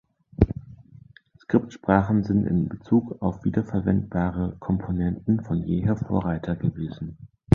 [1.37, 7.19] Skriptsprachen sind in Bezug auf wiederverwendbare Komponenten von jeher Vorreiter gewesen.